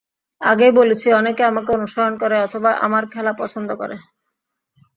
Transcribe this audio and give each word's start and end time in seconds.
আগেই 0.41 0.71
বলেছি, 0.71 1.07
অনেকে 1.11 1.41
আমাকে 1.45 1.69
অনুসরণ 1.71 2.13
করে 2.17 2.35
অথবা 2.41 2.71
আমার 2.85 3.03
খেলা 3.13 3.33
পছন্দ 3.33 3.69
করে। 3.75 3.95